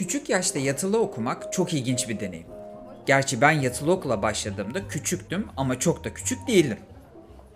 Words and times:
Küçük 0.00 0.28
yaşta 0.28 0.58
yatılı 0.58 1.00
okumak 1.00 1.52
çok 1.52 1.74
ilginç 1.74 2.08
bir 2.08 2.20
deneyim. 2.20 2.46
Gerçi 3.06 3.40
ben 3.40 3.50
yatılı 3.50 3.92
okula 3.92 4.22
başladığımda 4.22 4.88
küçüktüm 4.88 5.46
ama 5.56 5.78
çok 5.78 6.04
da 6.04 6.14
küçük 6.14 6.48
değildim. 6.48 6.78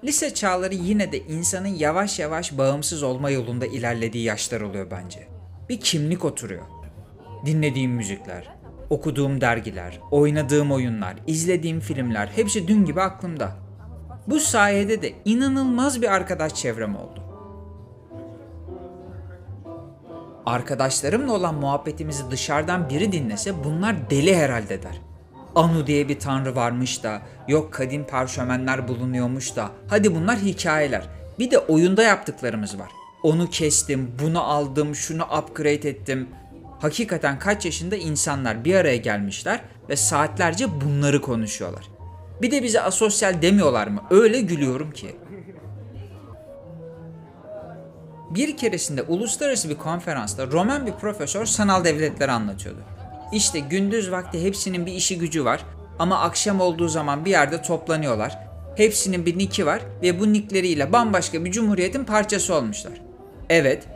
Lise 0.04 0.34
çağları 0.34 0.74
yine 0.74 1.12
de 1.12 1.18
insanın 1.18 1.68
yavaş 1.68 2.18
yavaş 2.18 2.58
bağımsız 2.58 3.02
olma 3.02 3.30
yolunda 3.30 3.66
ilerlediği 3.66 4.24
yaşlar 4.24 4.60
oluyor 4.60 4.90
bence. 4.90 5.28
Bir 5.68 5.80
kimlik 5.80 6.24
oturuyor. 6.24 6.62
Dinlediğim 7.46 7.90
müzikler, 7.90 8.54
okuduğum 8.90 9.40
dergiler, 9.40 10.00
oynadığım 10.10 10.72
oyunlar, 10.72 11.14
izlediğim 11.26 11.80
filmler 11.80 12.26
hepsi 12.36 12.68
dün 12.68 12.84
gibi 12.84 13.00
aklımda. 13.00 13.52
Bu 14.26 14.40
sayede 14.40 15.02
de 15.02 15.12
inanılmaz 15.24 16.02
bir 16.02 16.14
arkadaş 16.14 16.54
çevrem 16.54 16.96
oldu. 16.96 17.23
Arkadaşlarımla 20.46 21.32
olan 21.32 21.54
muhabbetimizi 21.54 22.30
dışarıdan 22.30 22.90
biri 22.90 23.12
dinlese 23.12 23.64
bunlar 23.64 24.10
deli 24.10 24.36
herhalde 24.36 24.82
der. 24.82 25.00
Anu 25.54 25.86
diye 25.86 26.08
bir 26.08 26.18
tanrı 26.18 26.56
varmış 26.56 27.02
da, 27.02 27.22
yok 27.48 27.72
kadim 27.72 28.06
parşömenler 28.06 28.88
bulunuyormuş 28.88 29.56
da, 29.56 29.70
hadi 29.88 30.14
bunlar 30.14 30.38
hikayeler. 30.38 31.08
Bir 31.38 31.50
de 31.50 31.58
oyunda 31.58 32.02
yaptıklarımız 32.02 32.78
var. 32.78 32.90
Onu 33.22 33.50
kestim, 33.50 34.10
bunu 34.22 34.42
aldım, 34.42 34.94
şunu 34.94 35.22
upgrade 35.22 35.88
ettim. 35.88 36.28
Hakikaten 36.80 37.38
kaç 37.38 37.64
yaşında 37.64 37.96
insanlar 37.96 38.64
bir 38.64 38.74
araya 38.74 38.96
gelmişler 38.96 39.60
ve 39.88 39.96
saatlerce 39.96 40.80
bunları 40.80 41.20
konuşuyorlar. 41.20 41.84
Bir 42.42 42.50
de 42.50 42.62
bize 42.62 42.80
asosyal 42.80 43.42
demiyorlar 43.42 43.86
mı? 43.86 44.02
Öyle 44.10 44.40
gülüyorum 44.40 44.90
ki. 44.90 45.16
Bir 48.34 48.56
keresinde 48.56 49.02
uluslararası 49.02 49.68
bir 49.68 49.74
konferansta 49.74 50.46
Roman 50.46 50.86
bir 50.86 50.92
profesör 50.92 51.46
sanal 51.46 51.84
devletleri 51.84 52.32
anlatıyordu. 52.32 52.80
İşte 53.32 53.58
gündüz 53.58 54.10
vakti 54.10 54.42
hepsinin 54.44 54.86
bir 54.86 54.92
işi 54.92 55.18
gücü 55.18 55.44
var 55.44 55.64
ama 55.98 56.20
akşam 56.20 56.60
olduğu 56.60 56.88
zaman 56.88 57.24
bir 57.24 57.30
yerde 57.30 57.62
toplanıyorlar. 57.62 58.38
Hepsinin 58.76 59.26
bir 59.26 59.38
niki 59.38 59.66
var 59.66 59.80
ve 60.02 60.20
bu 60.20 60.32
nickleriyle 60.32 60.92
bambaşka 60.92 61.44
bir 61.44 61.52
cumhuriyetin 61.52 62.04
parçası 62.04 62.54
olmuşlar. 62.54 62.92
Evet, 63.50 63.86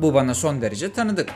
bu 0.00 0.14
bana 0.14 0.34
son 0.34 0.62
derece 0.62 0.92
tanıdık. 0.92 1.30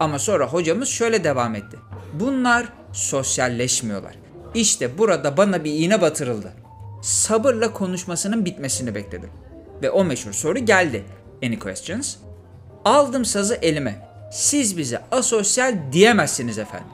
Ama 0.00 0.18
sonra 0.18 0.46
hocamız 0.46 0.88
şöyle 0.88 1.24
devam 1.24 1.54
etti. 1.54 1.76
Bunlar 2.12 2.66
sosyalleşmiyorlar. 2.92 4.14
İşte 4.54 4.98
burada 4.98 5.36
bana 5.36 5.64
bir 5.64 5.72
iğne 5.72 6.00
batırıldı. 6.00 6.52
Sabırla 7.02 7.72
konuşmasının 7.72 8.44
bitmesini 8.44 8.94
bekledim. 8.94 9.30
Ve 9.82 9.90
o 9.90 10.04
meşhur 10.04 10.32
soru 10.32 10.58
geldi. 10.58 11.04
Any 11.44 11.58
questions? 11.58 12.16
Aldım 12.84 13.24
sazı 13.24 13.54
elime. 13.54 14.08
Siz 14.32 14.76
bize 14.76 15.02
asosyal 15.10 15.92
diyemezsiniz 15.92 16.58
efendim. 16.58 16.88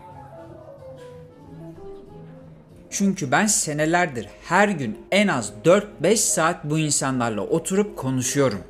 Çünkü 2.90 3.30
ben 3.30 3.46
senelerdir 3.46 4.28
her 4.44 4.68
gün 4.68 4.98
en 5.10 5.28
az 5.28 5.52
4-5 5.64 6.16
saat 6.16 6.64
bu 6.64 6.78
insanlarla 6.78 7.40
oturup 7.40 7.96
konuşuyorum. 7.96 8.60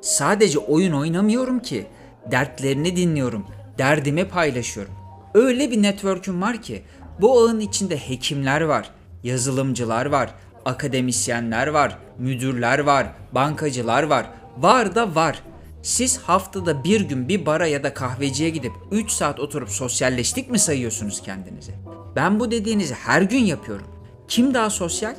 Sadece 0.00 0.58
oyun 0.58 0.92
oynamıyorum 0.92 1.60
ki. 1.60 1.86
Dertlerini 2.30 2.96
dinliyorum, 2.96 3.46
derdimi 3.78 4.28
paylaşıyorum. 4.28 4.94
Öyle 5.34 5.70
bir 5.70 5.82
network'üm 5.82 6.42
var 6.42 6.62
ki 6.62 6.82
bu 7.20 7.40
ağın 7.40 7.60
içinde 7.60 7.96
hekimler 7.96 8.60
var, 8.60 8.90
yazılımcılar 9.22 10.06
var, 10.06 10.34
akademisyenler 10.64 11.66
var, 11.66 11.98
müdürler 12.18 12.78
var, 12.78 13.06
bankacılar 13.32 14.02
var. 14.02 14.26
Var 14.58 14.94
da 14.94 15.14
var. 15.14 15.42
Siz 15.82 16.18
haftada 16.18 16.84
bir 16.84 17.00
gün 17.00 17.28
bir 17.28 17.46
bara 17.46 17.66
ya 17.66 17.82
da 17.82 17.94
kahveciye 17.94 18.50
gidip 18.50 18.72
3 18.90 19.10
saat 19.10 19.40
oturup 19.40 19.70
sosyalleştik 19.70 20.50
mi 20.50 20.58
sayıyorsunuz 20.58 21.22
kendinizi? 21.22 21.72
Ben 22.16 22.40
bu 22.40 22.50
dediğinizi 22.50 22.94
her 22.94 23.22
gün 23.22 23.38
yapıyorum. 23.44 23.86
Kim 24.28 24.54
daha 24.54 24.70
sosyal? 24.70 25.14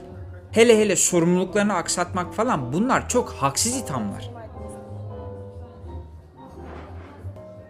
Hele 0.52 0.80
hele 0.80 0.96
sorumluluklarını 0.96 1.74
aksatmak 1.74 2.34
falan 2.34 2.74
bunlar 2.74 3.10
çok 3.10 3.30
haksız 3.30 3.78
ithamlar. 3.78 4.30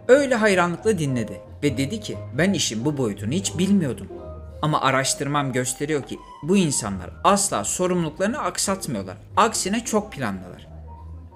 Öyle 0.07 0.35
hayranlıkla 0.35 0.99
dinledi 0.99 1.41
ve 1.63 1.77
dedi 1.77 1.99
ki 1.99 2.17
ben 2.37 2.53
işin 2.53 2.85
bu 2.85 2.97
boyutunu 2.97 3.31
hiç 3.31 3.57
bilmiyordum. 3.57 4.07
Ama 4.61 4.81
araştırmam 4.81 5.51
gösteriyor 5.51 6.03
ki 6.03 6.19
bu 6.43 6.57
insanlar 6.57 7.09
asla 7.23 7.63
sorumluluklarını 7.63 8.39
aksatmıyorlar. 8.39 9.17
Aksine 9.37 9.85
çok 9.85 10.11
planlılar. 10.11 10.70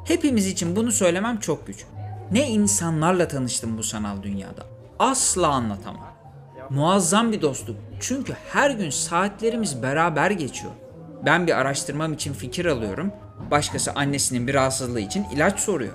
Hepimiz 0.05 0.47
için 0.47 0.75
bunu 0.75 0.91
söylemem 0.91 1.39
çok 1.39 1.67
güç. 1.67 1.85
Ne 2.31 2.49
insanlarla 2.49 3.27
tanıştım 3.27 3.77
bu 3.77 3.83
sanal 3.83 4.23
dünyada. 4.23 4.65
Asla 4.99 5.47
anlatamam. 5.47 6.15
Muazzam 6.69 7.31
bir 7.31 7.41
dostluk. 7.41 7.77
Çünkü 7.99 8.33
her 8.53 8.71
gün 8.71 8.89
saatlerimiz 8.89 9.83
beraber 9.83 10.31
geçiyor. 10.31 10.71
Ben 11.25 11.47
bir 11.47 11.57
araştırmam 11.57 12.13
için 12.13 12.33
fikir 12.33 12.65
alıyorum. 12.65 13.11
Başkası 13.51 13.91
annesinin 13.91 14.47
bir 14.47 14.53
rahatsızlığı 14.53 14.99
için 14.99 15.25
ilaç 15.33 15.59
soruyor. 15.59 15.93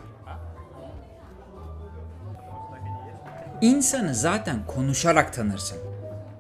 İnsanı 3.61 4.15
zaten 4.15 4.67
konuşarak 4.67 5.33
tanırsın. 5.33 5.79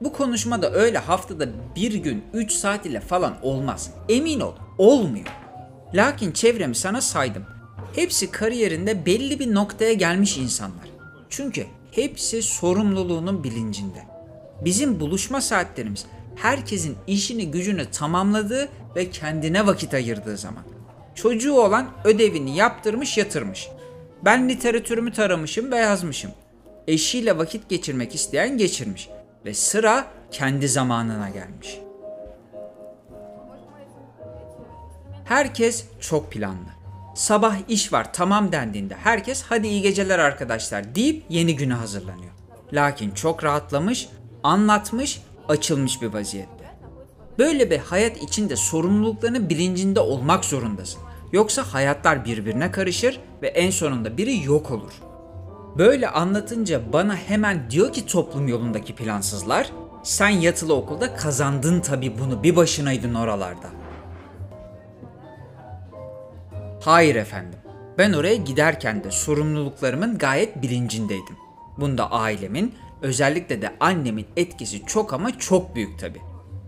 Bu 0.01 0.13
konuşma 0.13 0.63
da 0.63 0.73
öyle 0.73 0.99
haftada 0.99 1.47
bir 1.77 1.95
gün 1.95 2.25
3 2.33 2.53
saat 2.53 2.87
ile 2.87 3.01
falan 3.01 3.35
olmaz. 3.43 3.91
Emin 4.09 4.41
ol, 4.41 4.55
olmuyor. 4.79 5.27
Lakin 5.95 6.33
çevremi 6.33 6.75
sana 6.75 7.01
saydım. 7.01 7.60
Hepsi 7.95 8.31
kariyerinde 8.31 9.07
belli 9.07 9.39
bir 9.39 9.55
noktaya 9.55 9.93
gelmiş 9.93 10.37
insanlar. 10.37 10.89
Çünkü 11.31 11.67
hepsi 11.91 12.43
sorumluluğunun 12.43 13.45
bilincinde. 13.45 14.05
Bizim 14.65 15.01
buluşma 15.01 15.41
saatlerimiz 15.41 16.07
herkesin 16.37 16.97
işini 17.07 17.51
gücünü 17.51 17.91
tamamladığı 17.91 18.69
ve 18.97 19.11
kendine 19.11 19.67
vakit 19.67 19.95
ayırdığı 19.95 20.37
zaman. 20.37 20.65
Çocuğu 21.15 21.55
olan 21.55 21.91
ödevini 22.05 22.57
yaptırmış 22.57 23.19
yatırmış. 23.19 23.69
Ben 24.25 24.49
literatürümü 24.49 25.13
taramışım 25.13 25.73
ve 25.73 25.77
yazmışım. 25.77 26.31
Eşiyle 26.87 27.39
vakit 27.39 27.69
geçirmek 27.69 28.15
isteyen 28.15 28.59
geçirmiş. 28.59 29.09
Ve 29.45 29.55
sıra 29.55 30.07
kendi 30.31 30.69
zamanına 30.69 31.31
gelmiş. 31.31 31.79
Herkes 35.25 35.85
çok 36.01 36.33
planlı. 36.33 36.80
Sabah 37.21 37.57
iş 37.69 37.93
var 37.93 38.13
tamam 38.13 38.53
dendiğinde 38.53 38.95
herkes 38.95 39.43
hadi 39.49 39.69
iyi 39.69 39.83
geceler 39.83 40.19
arkadaşlar 40.19 40.95
deyip 40.95 41.25
yeni 41.29 41.57
güne 41.57 41.75
hazırlanıyor. 41.75 42.33
Lakin 42.73 43.11
çok 43.11 43.45
rahatlamış, 43.45 44.09
anlatmış, 44.43 45.23
açılmış 45.49 46.03
bir 46.03 46.07
vaziyette. 46.07 46.65
Böyle 47.39 47.71
bir 47.71 47.79
hayat 47.79 48.23
içinde 48.23 48.57
sorumluluklarının 48.57 49.49
bilincinde 49.49 50.01
olmak 50.01 50.45
zorundasın. 50.45 51.01
Yoksa 51.33 51.63
hayatlar 51.63 52.25
birbirine 52.25 52.71
karışır 52.71 53.21
ve 53.43 53.49
en 53.49 53.71
sonunda 53.71 54.17
biri 54.17 54.45
yok 54.45 54.71
olur. 54.71 54.93
Böyle 55.79 56.09
anlatınca 56.09 56.93
bana 56.93 57.17
hemen 57.17 57.71
diyor 57.71 57.93
ki 57.93 58.07
toplum 58.07 58.49
yolundaki 58.49 58.95
plansızlar, 58.95 59.71
sen 60.03 60.29
yatılı 60.29 60.75
okulda 60.75 61.17
kazandın 61.17 61.81
tabi 61.81 62.19
bunu 62.19 62.43
bir 62.43 62.57
başınaydın 62.57 63.15
oralarda. 63.15 63.80
Hayır 66.81 67.15
efendim. 67.15 67.59
Ben 67.99 68.13
oraya 68.13 68.37
giderken 68.37 69.05
de 69.05 69.11
sorumluluklarımın 69.11 70.19
gayet 70.19 70.63
bilincindeydim. 70.63 71.37
Bunda 71.79 72.11
ailemin, 72.11 72.75
özellikle 73.03 73.63
de 73.63 73.73
annemin 73.81 74.27
etkisi 74.37 74.87
çok 74.87 75.13
ama 75.13 75.39
çok 75.39 75.75
büyük 75.75 75.99
tabi. 75.99 76.19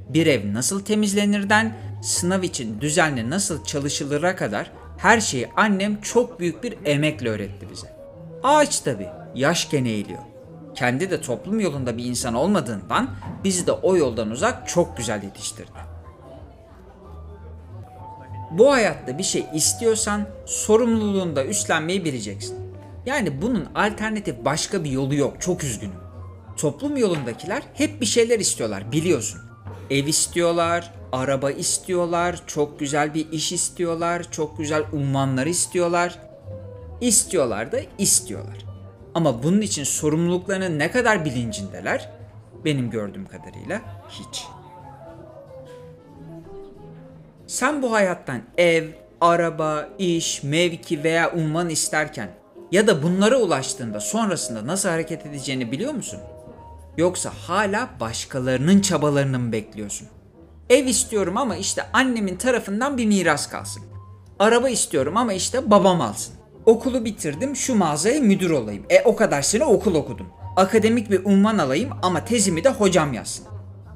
Bir 0.08 0.26
ev 0.26 0.54
nasıl 0.54 0.84
temizlenirden, 0.84 1.76
sınav 2.02 2.42
için 2.42 2.80
düzenli 2.80 3.30
nasıl 3.30 3.64
çalışılır'a 3.64 4.36
kadar 4.36 4.70
her 4.98 5.20
şeyi 5.20 5.48
annem 5.56 6.00
çok 6.00 6.40
büyük 6.40 6.62
bir 6.62 6.78
emekle 6.84 7.28
öğretti 7.28 7.70
bize. 7.70 7.96
Ağaç 8.42 8.80
tabi, 8.80 9.08
yaş 9.34 9.70
gene 9.70 9.88
eğiliyor. 9.88 10.22
Kendi 10.74 11.10
de 11.10 11.20
toplum 11.20 11.60
yolunda 11.60 11.96
bir 11.96 12.04
insan 12.04 12.34
olmadığından 12.34 13.10
bizi 13.44 13.66
de 13.66 13.72
o 13.72 13.96
yoldan 13.96 14.30
uzak 14.30 14.68
çok 14.68 14.96
güzel 14.96 15.22
yetiştirdi. 15.22 15.91
Bu 18.58 18.72
hayatta 18.72 19.18
bir 19.18 19.22
şey 19.22 19.46
istiyorsan 19.54 20.26
sorumluluğunu 20.46 21.36
da 21.36 21.44
üstlenmeyi 21.44 22.04
bileceksin. 22.04 22.58
Yani 23.06 23.42
bunun 23.42 23.68
alternatif 23.74 24.44
başka 24.44 24.84
bir 24.84 24.90
yolu 24.90 25.14
yok. 25.14 25.40
Çok 25.40 25.64
üzgünüm. 25.64 25.94
Toplum 26.56 26.96
yolundakiler 26.96 27.62
hep 27.74 28.00
bir 28.00 28.06
şeyler 28.06 28.40
istiyorlar 28.40 28.92
biliyorsun. 28.92 29.40
Ev 29.90 30.06
istiyorlar, 30.06 30.94
araba 31.12 31.50
istiyorlar, 31.50 32.42
çok 32.46 32.80
güzel 32.80 33.14
bir 33.14 33.32
iş 33.32 33.52
istiyorlar, 33.52 34.30
çok 34.30 34.58
güzel 34.58 34.84
ummanlar 34.92 35.46
istiyorlar. 35.46 36.18
İstiyorlar 37.00 37.72
da 37.72 37.80
istiyorlar. 37.98 38.58
Ama 39.14 39.42
bunun 39.42 39.60
için 39.60 39.84
sorumluluklarının 39.84 40.78
ne 40.78 40.90
kadar 40.90 41.24
bilincindeler? 41.24 42.10
Benim 42.64 42.90
gördüğüm 42.90 43.26
kadarıyla 43.26 43.82
hiç. 44.08 44.44
Sen 47.52 47.82
bu 47.82 47.92
hayattan 47.92 48.42
ev, 48.58 48.88
araba, 49.20 49.88
iş, 49.98 50.42
mevki 50.42 51.04
veya 51.04 51.32
umman 51.32 51.68
isterken 51.68 52.30
ya 52.70 52.86
da 52.86 53.02
bunlara 53.02 53.36
ulaştığında 53.36 54.00
sonrasında 54.00 54.66
nasıl 54.66 54.88
hareket 54.88 55.26
edeceğini 55.26 55.72
biliyor 55.72 55.92
musun? 55.92 56.20
Yoksa 56.96 57.30
hala 57.30 57.88
başkalarının 58.00 58.80
çabalarını 58.80 59.38
mı 59.38 59.52
bekliyorsun? 59.52 60.08
Ev 60.70 60.86
istiyorum 60.86 61.36
ama 61.36 61.56
işte 61.56 61.82
annemin 61.92 62.36
tarafından 62.36 62.98
bir 62.98 63.06
miras 63.06 63.48
kalsın. 63.48 63.82
Araba 64.38 64.68
istiyorum 64.68 65.16
ama 65.16 65.32
işte 65.32 65.70
babam 65.70 66.00
alsın. 66.00 66.34
Okulu 66.66 67.04
bitirdim 67.04 67.56
şu 67.56 67.74
mağazaya 67.74 68.20
müdür 68.20 68.50
olayım. 68.50 68.86
E 68.90 69.02
o 69.02 69.16
kadar 69.16 69.42
sene 69.42 69.64
okul 69.64 69.94
okudum. 69.94 70.26
Akademik 70.56 71.10
bir 71.10 71.24
unvan 71.24 71.58
alayım 71.58 71.90
ama 72.02 72.24
tezimi 72.24 72.64
de 72.64 72.68
hocam 72.68 73.12
yazsın. 73.12 73.46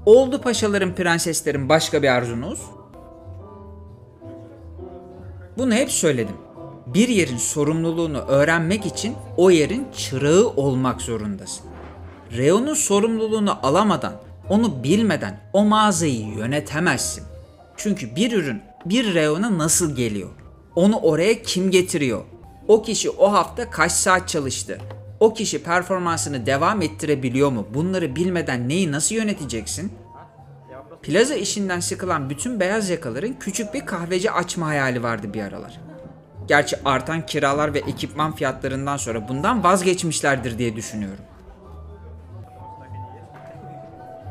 Oldu 0.06 0.41
paşaların 0.41 0.94
prenseslerin 0.94 1.69
başka 1.69 2.02
bir 2.02 2.09
arzunuz? 2.09 2.61
Bunu 5.58 5.75
hep 5.75 5.93
söyledim. 5.93 6.37
Bir 6.87 7.08
yerin 7.08 7.37
sorumluluğunu 7.37 8.19
öğrenmek 8.19 8.87
için 8.87 9.14
o 9.37 9.50
yerin 9.50 9.87
çırağı 9.97 10.47
olmak 10.47 11.03
zorundasın. 11.03 11.67
Reyonun 12.37 12.75
sorumluluğunu 12.75 13.67
alamadan, 13.67 14.12
onu 14.49 14.82
bilmeden 14.85 15.41
o 15.53 15.64
mağazayı 15.64 16.20
yönetemezsin. 16.20 17.25
Çünkü 17.76 18.17
bir 18.17 18.32
ürün 18.32 18.62
bir 18.85 19.14
reyona 19.14 19.58
nasıl 19.58 19.97
geliyor? 19.97 20.31
Onu 20.75 20.99
oraya 20.99 21.43
kim 21.43 21.70
getiriyor? 21.70 22.25
O 22.69 22.82
kişi 22.82 23.11
o 23.11 23.32
hafta 23.32 23.70
kaç 23.70 23.93
saat 23.93 24.29
çalıştı? 24.29 24.79
O 25.20 25.35
kişi 25.35 25.62
performansını 25.62 26.47
devam 26.47 26.82
ettirebiliyor 26.82 27.50
mu? 27.50 27.67
Bunları 27.75 28.17
bilmeden 28.17 28.69
neyi 28.69 28.93
nasıl 28.93 29.14
yöneteceksin? 29.14 29.93
Plaza 31.02 31.34
işinden 31.34 31.81
sıkılan 31.81 32.31
bütün 32.31 32.60
beyaz 32.60 32.90
yakaların 32.90 33.38
küçük 33.38 33.75
bir 33.75 33.87
kahveci 33.87 34.31
açma 34.31 34.66
hayali 34.66 35.02
vardı 35.02 35.34
bir 35.34 35.43
aralar. 35.43 35.81
Gerçi 36.48 36.76
artan 36.84 37.26
kiralar 37.26 37.75
ve 37.75 37.78
ekipman 37.78 38.32
fiyatlarından 38.37 38.96
sonra 38.96 39.28
bundan 39.28 39.64
vazgeçmişlerdir 39.64 40.58
diye 40.58 40.76
düşünüyorum. 40.76 41.25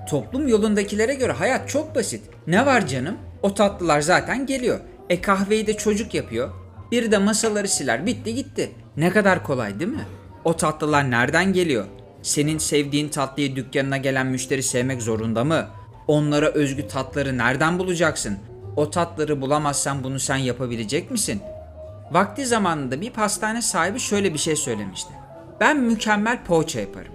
Toplum 0.10 0.48
yolundakilere 0.48 1.14
göre 1.14 1.32
hayat 1.32 1.70
çok 1.70 1.96
basit. 1.96 2.24
Ne 2.48 2.66
var 2.66 2.88
canım? 2.88 3.18
O 3.42 3.54
tatlılar 3.54 4.02
zaten 4.02 4.46
geliyor. 4.46 4.80
E 5.10 5.22
kahveyi 5.22 5.68
de 5.68 5.74
çocuk 5.74 6.14
yapıyor. 6.14 6.50
Biri 6.92 7.12
de 7.12 7.18
masaları 7.18 7.68
siler. 7.68 8.06
Bitti 8.06 8.36
gitti. 8.36 8.72
Ne 8.98 9.10
kadar 9.10 9.44
kolay 9.44 9.80
değil 9.80 9.92
mi? 9.92 10.06
O 10.44 10.56
tatlılar 10.56 11.12
nereden 11.12 11.54
geliyor? 11.54 11.86
Senin 12.22 12.58
sevdiğin 12.58 13.10
tatlıyı 13.10 13.56
dükkanına 13.56 13.98
gelen 13.98 14.28
müşteri 14.28 14.64
sevmek 14.64 15.02
zorunda 15.02 15.44
mı? 15.44 15.68
Onlara 16.08 16.46
özgü 16.46 16.88
tatları 16.88 17.38
nereden 17.38 17.80
bulacaksın? 17.80 18.38
O 18.76 18.90
tatları 18.90 19.42
bulamazsan 19.42 20.04
bunu 20.04 20.20
sen 20.20 20.36
yapabilecek 20.36 21.12
misin? 21.12 21.42
Vakti 22.12 22.46
zamanında 22.46 23.02
bir 23.02 23.10
pastane 23.10 23.62
sahibi 23.62 24.00
şöyle 24.00 24.34
bir 24.34 24.40
şey 24.40 24.56
söylemişti. 24.56 25.14
Ben 25.60 25.78
mükemmel 25.78 26.44
poğaça 26.44 26.80
yaparım. 26.80 27.14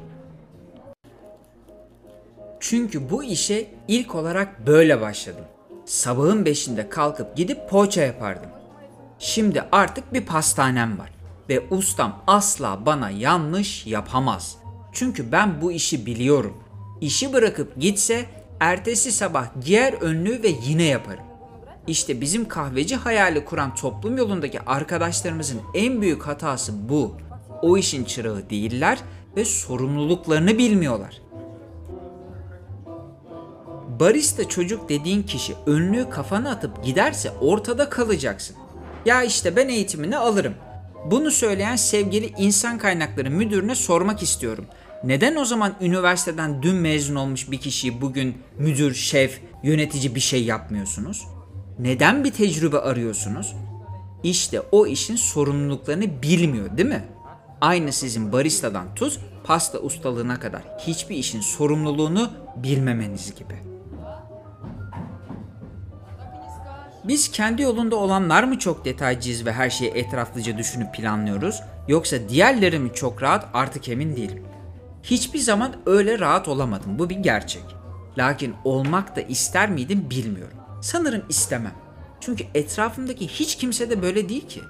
Çünkü 2.60 3.10
bu 3.10 3.24
işe 3.24 3.66
ilk 3.88 4.14
olarak 4.14 4.66
böyle 4.66 5.00
başladım. 5.00 5.44
Sabahın 5.84 6.44
beşinde 6.44 6.88
kalkıp 6.88 7.36
gidip 7.36 7.70
poğaça 7.70 8.02
yapardım. 8.02 8.50
Şimdi 9.18 9.64
artık 9.72 10.14
bir 10.14 10.26
pastanem 10.26 10.98
var 10.98 11.10
ve 11.48 11.60
ustam 11.70 12.22
asla 12.26 12.86
bana 12.86 13.10
yanlış 13.10 13.86
yapamaz. 13.86 14.56
Çünkü 14.92 15.32
ben 15.32 15.62
bu 15.62 15.72
işi 15.72 16.06
biliyorum. 16.06 16.62
İşi 17.00 17.32
bırakıp 17.32 17.80
gitse 17.80 18.26
ertesi 18.60 19.12
sabah 19.12 19.46
giyer 19.64 19.92
önlüğü 19.92 20.42
ve 20.42 20.48
yine 20.62 20.84
yaparım. 20.84 21.24
İşte 21.86 22.20
bizim 22.20 22.48
kahveci 22.48 22.96
hayali 22.96 23.44
kuran 23.44 23.74
toplum 23.74 24.18
yolundaki 24.18 24.60
arkadaşlarımızın 24.60 25.60
en 25.74 26.00
büyük 26.00 26.22
hatası 26.22 26.88
bu. 26.88 27.16
O 27.62 27.76
işin 27.76 28.04
çırağı 28.04 28.50
değiller 28.50 28.98
ve 29.36 29.44
sorumluluklarını 29.44 30.58
bilmiyorlar. 30.58 31.22
Barista 34.00 34.48
çocuk 34.48 34.88
dediğin 34.88 35.22
kişi 35.22 35.54
önlüğü 35.66 36.10
kafana 36.10 36.50
atıp 36.50 36.84
giderse 36.84 37.30
ortada 37.40 37.90
kalacaksın. 37.90 38.56
Ya 39.06 39.22
işte 39.22 39.56
ben 39.56 39.68
eğitimini 39.68 40.16
alırım. 40.16 40.54
Bunu 41.06 41.30
söyleyen 41.30 41.76
sevgili 41.76 42.32
insan 42.38 42.78
kaynakları 42.78 43.30
müdürüne 43.30 43.74
sormak 43.74 44.22
istiyorum. 44.22 44.66
Neden 45.04 45.36
o 45.36 45.44
zaman 45.44 45.74
üniversiteden 45.80 46.62
dün 46.62 46.74
mezun 46.74 47.14
olmuş 47.14 47.50
bir 47.50 47.58
kişiyi 47.58 48.00
bugün 48.00 48.38
müdür, 48.58 48.94
şef, 48.94 49.40
yönetici 49.62 50.14
bir 50.14 50.20
şey 50.20 50.44
yapmıyorsunuz? 50.44 51.26
Neden 51.78 52.24
bir 52.24 52.32
tecrübe 52.32 52.78
arıyorsunuz? 52.78 53.56
İşte 54.22 54.60
o 54.72 54.86
işin 54.86 55.16
sorumluluklarını 55.16 56.22
bilmiyor 56.22 56.76
değil 56.76 56.88
mi? 56.88 57.04
Aynı 57.60 57.92
sizin 57.92 58.32
baristadan 58.32 58.94
tut, 58.94 59.20
pasta 59.44 59.78
ustalığına 59.78 60.40
kadar 60.40 60.62
hiçbir 60.78 61.16
işin 61.16 61.40
sorumluluğunu 61.40 62.30
bilmemeniz 62.56 63.34
gibi. 63.34 63.54
Biz 67.04 67.30
kendi 67.30 67.62
yolunda 67.62 67.96
olanlar 67.96 68.44
mı 68.44 68.58
çok 68.58 68.84
detaycıyız 68.84 69.46
ve 69.46 69.52
her 69.52 69.70
şeyi 69.70 69.90
etraflıca 69.90 70.58
düşünüp 70.58 70.94
planlıyoruz 70.94 71.62
yoksa 71.88 72.16
diğerleri 72.28 72.78
mi 72.78 72.90
çok 72.94 73.22
rahat 73.22 73.48
artık 73.54 73.88
emin 73.88 74.16
değilim. 74.16 74.49
Hiçbir 75.02 75.38
zaman 75.38 75.76
öyle 75.86 76.18
rahat 76.18 76.48
olamadım 76.48 76.98
bu 76.98 77.10
bir 77.10 77.16
gerçek. 77.16 77.62
Lakin 78.18 78.54
olmak 78.64 79.16
da 79.16 79.20
ister 79.20 79.70
miydim 79.70 80.10
bilmiyorum. 80.10 80.58
Sanırım 80.82 81.22
istemem. 81.28 81.74
Çünkü 82.20 82.44
etrafımdaki 82.54 83.28
hiç 83.28 83.56
kimse 83.56 83.90
de 83.90 84.02
böyle 84.02 84.28
değil 84.28 84.48
ki. 84.48 84.60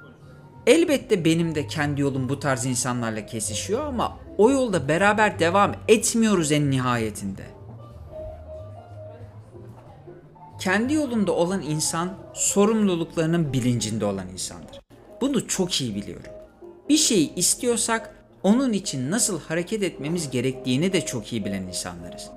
Elbette 0.66 1.24
benim 1.24 1.54
de 1.54 1.66
kendi 1.66 2.00
yolum 2.00 2.28
bu 2.28 2.40
tarz 2.40 2.66
insanlarla 2.66 3.26
kesişiyor 3.26 3.86
ama 3.86 4.18
o 4.38 4.50
yolda 4.50 4.88
beraber 4.88 5.38
devam 5.38 5.74
etmiyoruz 5.88 6.52
en 6.52 6.70
nihayetinde. 6.70 7.42
Kendi 10.60 10.94
yolunda 10.94 11.32
olan 11.32 11.62
insan 11.62 12.14
sorumluluklarının 12.34 13.52
bilincinde 13.52 14.04
olan 14.04 14.28
insandır. 14.28 14.80
Bunu 15.20 15.48
çok 15.48 15.80
iyi 15.80 15.94
biliyorum. 15.94 16.32
Bir 16.88 16.96
şeyi 16.96 17.34
istiyorsak 17.34 18.14
onun 18.42 18.72
için 18.72 19.10
nasıl 19.10 19.40
hareket 19.40 19.82
etmemiz 19.82 20.30
gerektiğini 20.30 20.92
de 20.92 21.06
çok 21.06 21.32
iyi 21.32 21.44
bilen 21.44 21.62
insanlarız. 21.62 22.30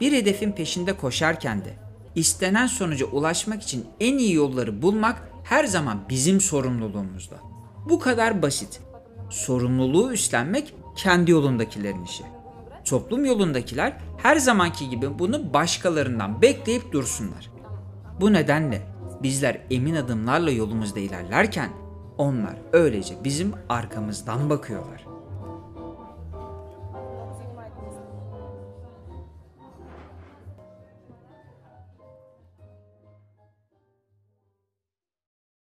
Bir 0.00 0.12
hedefin 0.12 0.52
peşinde 0.52 0.92
koşarken 0.92 1.64
de 1.64 1.74
istenen 2.14 2.66
sonuca 2.66 3.06
ulaşmak 3.06 3.62
için 3.62 3.86
en 4.00 4.18
iyi 4.18 4.34
yolları 4.34 4.82
bulmak 4.82 5.28
her 5.44 5.64
zaman 5.64 6.00
bizim 6.08 6.40
sorumluluğumuzda. 6.40 7.36
Bu 7.88 7.98
kadar 7.98 8.42
basit. 8.42 8.80
Sorumluluğu 9.30 10.12
üstlenmek 10.12 10.74
kendi 10.96 11.30
yolundakilerin 11.30 12.04
işi. 12.04 12.24
Toplum 12.84 13.24
yolundakiler 13.24 13.96
her 14.16 14.36
zamanki 14.36 14.90
gibi 14.90 15.18
bunu 15.18 15.54
başkalarından 15.54 16.42
bekleyip 16.42 16.92
dursunlar. 16.92 17.50
Bu 18.20 18.32
nedenle 18.32 18.82
bizler 19.22 19.60
emin 19.70 19.94
adımlarla 19.94 20.50
yolumuzda 20.50 21.00
ilerlerken 21.00 21.70
onlar 22.18 22.56
öylece 22.72 23.14
bizim 23.24 23.52
arkamızdan 23.68 24.50
bakıyorlar. 24.50 25.07